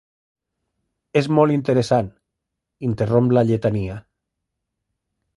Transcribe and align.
És 1.19 1.27
molt 1.39 1.53
interessant 1.55 2.09
—interromp 2.87 3.29
la 3.39 3.43
lletania—. 3.49 3.99